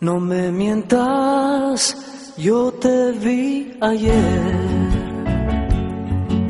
No 0.00 0.20
me 0.20 0.52
mientas, 0.52 1.96
yo 2.36 2.70
te 2.74 3.10
vi 3.10 3.76
ayer 3.80 4.92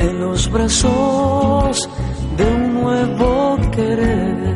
en 0.01 0.21
los 0.21 0.51
brazos 0.53 1.89
de 2.37 2.45
un 2.45 2.75
nuevo 2.75 3.57
querer. 3.75 4.55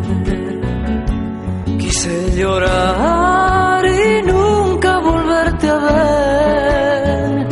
Quise 1.78 2.36
llorar 2.36 3.82
y 3.86 4.26
nunca 4.30 4.98
volverte 4.98 5.70
a 5.70 5.78
ver. 5.78 7.48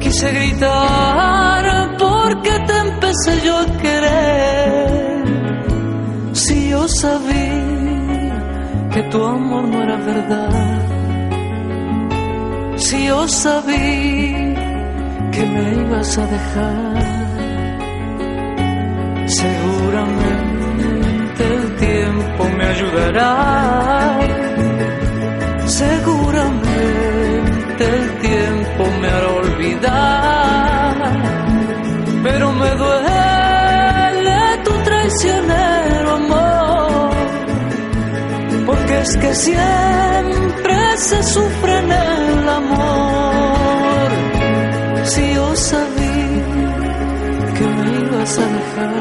Quise 0.00 0.32
gritar 0.32 1.96
porque 1.96 2.50
te 2.66 2.76
empecé 2.76 3.40
yo 3.42 3.56
a 3.56 3.66
querer. 3.78 5.24
Si 6.34 6.68
yo 6.68 6.86
sabía 6.88 7.77
que 8.92 9.02
tu 9.10 9.24
amor 9.24 9.64
no 9.64 9.82
era 9.82 9.96
verdad. 9.96 10.78
Si 12.76 13.06
yo 13.06 13.26
sabía 13.28 14.54
que 15.32 15.42
me 15.52 15.62
ibas 15.82 16.18
a 16.18 16.26
dejar, 16.26 17.02
seguramente 19.26 21.42
el 21.56 21.76
tiempo 21.76 22.44
me 22.56 22.64
ayudará. 22.66 23.47
Porque 38.68 39.00
es 39.00 39.16
que 39.16 39.34
siempre 39.34 40.76
se 40.96 41.22
sufre 41.22 41.78
en 41.78 41.90
el 41.90 42.48
amor. 42.60 44.10
Si 45.04 45.34
yo 45.34 45.56
sabía 45.56 46.44
que 47.56 47.66
me 47.76 47.86
ibas 48.04 48.38
a 48.38 48.46
dejar, 48.58 48.94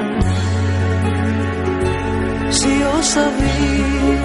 si 2.50 2.80
yo 2.80 3.04
sabía 3.04 4.22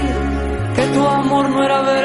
que 0.76 0.84
tu 0.94 1.02
amor 1.08 1.50
no 1.50 1.64
era 1.64 1.82
verdad. 1.82 2.02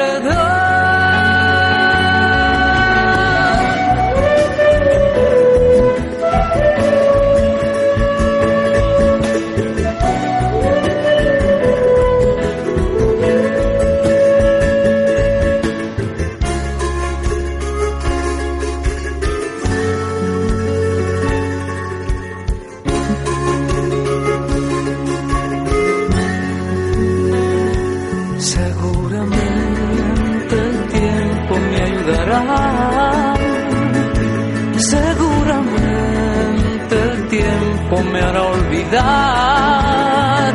Seguramente 34.90 36.94
el 37.10 37.28
tiempo 37.28 38.02
me 38.12 38.20
hará 38.20 38.42
olvidar. 38.42 40.54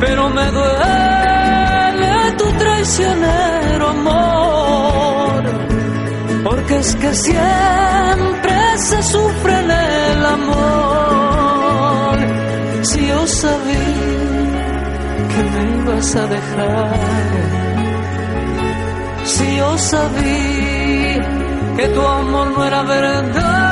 Pero 0.00 0.28
me 0.30 0.46
duele 0.50 2.32
tu 2.36 2.44
traicionero 2.52 3.88
amor. 3.88 5.42
Porque 6.44 6.76
es 6.76 6.94
que 6.96 7.14
siempre 7.14 8.52
se 8.76 9.02
sufre 9.02 9.60
en 9.60 9.70
el 9.70 10.26
amor. 10.26 12.18
Si 12.82 13.06
yo 13.06 13.26
sabía 13.26 13.78
que 15.32 15.42
me 15.52 15.62
ibas 15.78 16.16
a 16.16 16.26
dejar. 16.26 16.90
Si 19.24 19.56
yo 19.56 19.78
sabía 19.78 20.81
que 21.76 21.88
tu 21.88 22.00
amor 22.00 22.50
no 22.50 22.64
era 22.64 22.82
verdad. 22.82 23.71